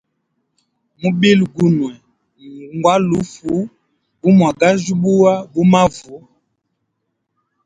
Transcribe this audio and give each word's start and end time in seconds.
Mubili 0.99 1.45
Gunwe 1.55 1.91
ngwalufu, 2.75 3.53
gumwagajyubuwa 4.21 5.31
bu 5.53 5.63
mavu. 5.71 6.15